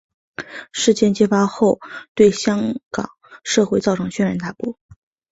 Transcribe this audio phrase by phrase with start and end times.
[0.71, 1.79] 事件揭发后
[2.15, 3.11] 对香港
[3.43, 4.75] 社会造成轩然大波。